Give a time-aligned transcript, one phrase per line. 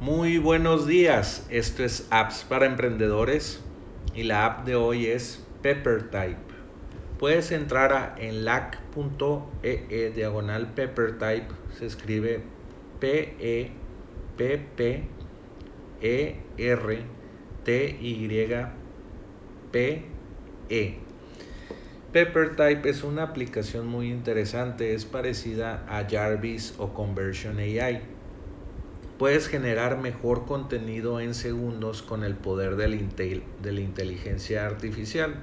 [0.00, 3.60] Muy buenos días, esto es Apps para Emprendedores
[4.14, 6.38] y la app de hoy es PepperType.
[7.18, 12.40] Puedes entrar a enlac.ee diagonal PepperType, se escribe
[12.98, 13.76] P-E-P-P-E-R-T-Y
[19.70, 20.98] P-E.
[22.10, 28.19] PepperType es una aplicación muy interesante, es parecida a Jarvis o Conversion AI
[29.20, 35.34] Puedes generar mejor contenido en segundos con el poder de la, inteligencia artificial.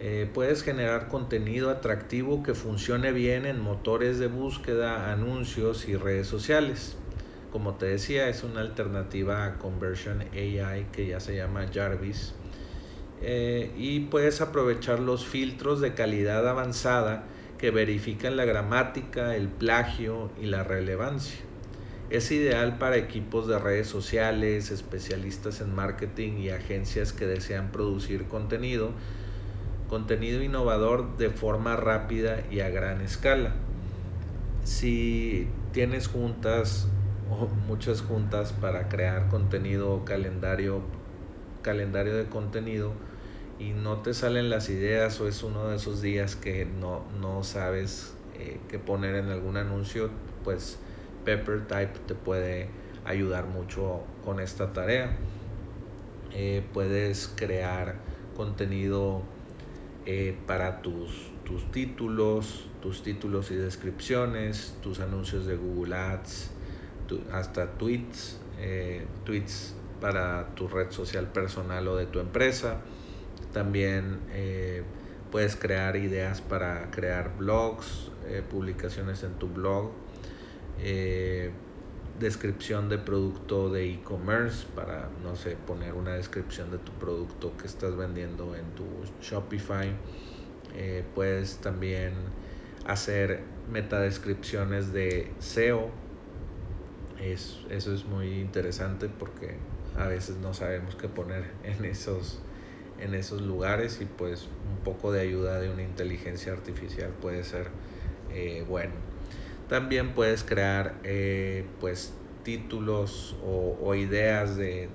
[0.00, 6.28] Eh, puedes generar contenido atractivo que funcione bien en motores de búsqueda, anuncios y redes
[6.28, 6.96] sociales.
[7.52, 12.32] Como te decía, es una alternativa a Conversion AI que ya se llama Jarvis.
[13.20, 17.24] Eh, y puedes aprovechar los filtros de calidad avanzada
[17.58, 21.47] que verifican la gramática, el plagio y la relevancia.
[22.10, 28.28] Es ideal para equipos de redes sociales, especialistas en marketing y agencias que desean producir
[28.28, 28.92] contenido,
[29.90, 33.52] contenido innovador de forma rápida y a gran escala.
[34.64, 36.88] Si tienes juntas
[37.30, 40.80] o muchas juntas para crear contenido o calendario,
[41.60, 42.92] calendario de contenido
[43.58, 47.44] y no te salen las ideas o es uno de esos días que no, no
[47.44, 50.08] sabes eh, qué poner en algún anuncio,
[50.42, 50.78] pues
[51.28, 52.70] Pepper Type te puede
[53.04, 55.14] ayudar mucho con esta tarea.
[56.32, 57.96] Eh, puedes crear
[58.34, 59.20] contenido
[60.06, 66.50] eh, para tus, tus títulos, tus títulos y descripciones, tus anuncios de Google Ads,
[67.30, 72.80] hasta tweets, eh, tweets para tu red social personal o de tu empresa.
[73.52, 74.20] También
[75.30, 78.10] puedes crear ideas para crear blogs,
[78.50, 79.90] publicaciones en tu blog
[80.80, 81.50] eh,
[82.18, 87.66] descripción de producto de e-commerce para, no sé, poner una descripción de tu producto que
[87.66, 88.84] estás vendiendo en tu
[89.22, 89.92] Shopify.
[90.74, 92.12] Eh, puedes también
[92.86, 93.40] hacer
[93.70, 95.90] metadescripciones de SEO.
[97.20, 99.56] Es, eso es muy interesante porque
[99.96, 102.40] a veces no sabemos qué poner en esos,
[103.00, 107.68] en esos lugares y pues un poco de ayuda de una inteligencia artificial puede ser
[108.32, 108.92] eh, bueno.
[109.68, 114.88] También puedes crear eh, pues títulos o, ideas de,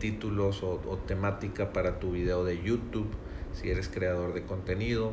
[0.00, 3.08] títulos o, temática para tu video de YouTube
[3.52, 5.12] si eres creador de contenido.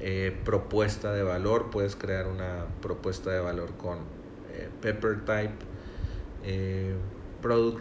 [0.00, 3.98] Eh, propuesta de valor, puedes crear una propuesta de valor con
[4.52, 5.54] eh, PepperType.
[7.40, 7.80] product,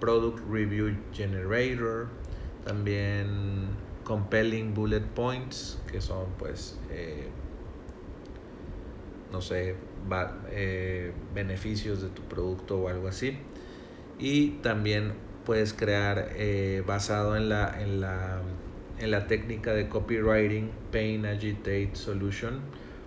[0.00, 2.08] product Review Generator.
[2.64, 3.68] También
[4.04, 6.78] Compelling Bullet Points, que son pues
[9.32, 9.74] no sé,
[10.52, 13.36] eh, beneficios de tu producto o algo así.
[14.18, 15.14] Y también
[15.44, 18.40] puedes crear eh, basado en la, en, la,
[18.98, 22.60] en la técnica de copywriting, Pain Agitate Solution,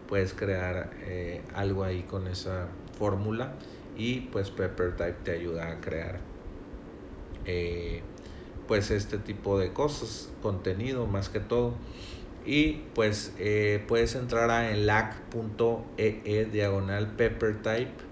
[0.08, 3.53] puedes crear eh, algo ahí con esa fórmula
[3.97, 6.19] y pues PepperType te ayuda a crear
[8.68, 11.74] pues este tipo de cosas, contenido más que todo
[12.45, 18.09] y pues eh, puedes entrar a enlac.ee e diagonal peppertype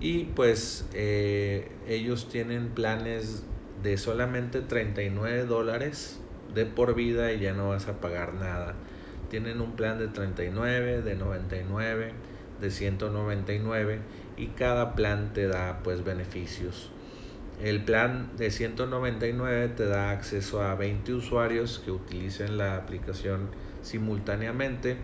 [0.00, 3.42] y pues eh, ellos tienen planes
[3.82, 6.20] de solamente 39 dólares
[6.54, 8.74] de por vida y ya no vas a pagar nada.
[9.30, 12.12] Tienen un plan de 39, de 99,
[12.60, 13.98] de 199
[14.36, 16.90] y cada plan te da pues beneficios.
[17.62, 23.48] El plan de 199 te da acceso a 20 usuarios que utilicen la aplicación
[23.80, 24.98] simultáneamente.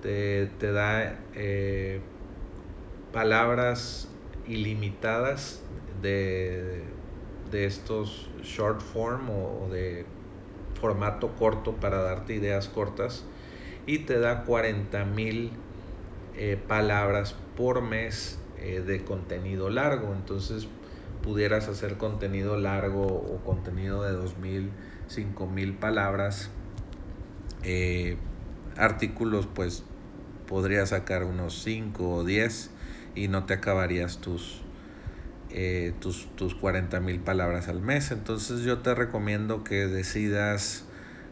[0.00, 2.00] Te, da eh,
[3.12, 4.08] palabras
[4.46, 5.62] ilimitadas
[6.00, 6.82] de,
[7.50, 10.06] de, estos short form o, de
[10.80, 13.24] formato corto para darte ideas cortas.
[13.86, 15.50] Y te da 40 mil
[16.36, 20.14] eh, palabras por mes eh, de contenido largo.
[20.14, 20.68] Entonces
[21.22, 24.70] pudieras hacer contenido largo o contenido de 2.000,
[25.08, 26.50] 5.000 palabras,
[27.62, 28.16] eh,
[28.76, 29.84] artículos pues
[30.46, 32.70] podrías sacar unos 5 o 10
[33.14, 34.62] y no te acabarías tus,
[35.50, 38.10] eh, tus, tus 40.000 palabras al mes.
[38.10, 40.84] Entonces yo te recomiendo que decidas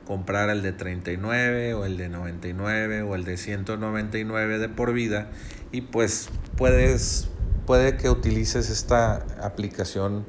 [0.07, 5.31] comprar el de 39 o el de 99 o el de 199 de por vida
[5.71, 7.29] y pues puedes
[7.69, 10.25] puede que utilices esta aplicación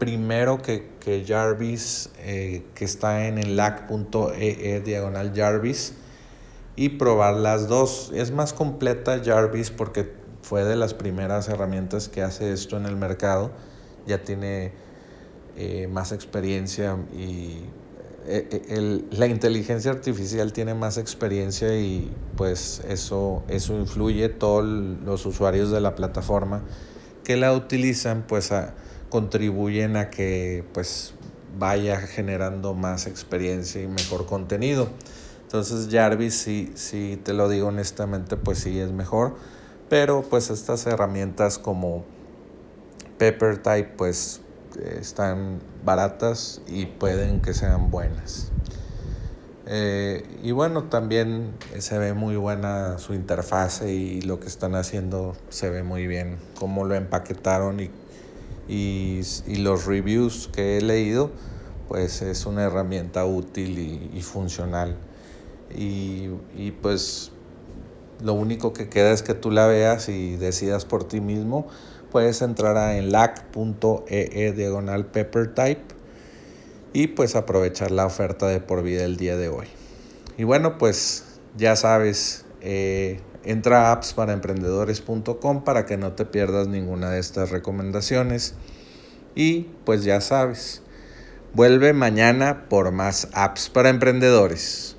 [0.00, 5.94] primero que, que Jarvis, eh, que está en el lac.ee e diagonal Jarvis,
[6.74, 8.10] y probar las dos.
[8.12, 12.96] Es más completa Jarvis porque fue de las primeras herramientas que hace esto en el
[12.96, 13.52] mercado
[14.08, 14.72] ya tiene
[15.56, 17.66] eh, más experiencia y
[18.26, 25.70] eh, la inteligencia artificial tiene más experiencia y pues eso, eso influye todos los usuarios
[25.70, 26.62] de la plataforma
[27.24, 28.52] que la utilizan pues
[29.08, 31.14] contribuyen a que pues
[31.58, 34.88] vaya generando más experiencia y mejor contenido.
[35.42, 39.36] Entonces Jarvis sí, sí te lo digo honestamente pues sí es mejor,
[39.88, 42.04] pero pues estas herramientas como
[43.18, 44.40] PepperType pues
[44.76, 48.50] están baratas y pueden que sean buenas.
[49.72, 55.36] Eh, y bueno, también se ve muy buena su interfase y lo que están haciendo
[55.48, 57.90] se ve muy bien, cómo lo empaquetaron y,
[58.68, 61.30] y, los reviews que he leído,
[61.88, 64.96] pues es una herramienta útil y, y funcional.
[65.72, 67.30] Y, y, pues
[68.20, 71.68] lo único que queda es que tú la veas y decidas por ti mismo
[72.10, 75.94] puedes entrar a enlac.ee e diagonal pepper type
[76.92, 79.66] y pues aprovechar la oferta de por vida el día de hoy.
[80.36, 81.24] Y bueno, pues
[81.56, 88.54] ya sabes, eh, entra a appsparaemprendedores.com para que no te pierdas ninguna de estas recomendaciones.
[89.34, 90.82] Y pues ya sabes,
[91.54, 94.96] vuelve mañana por más apps para emprendedores.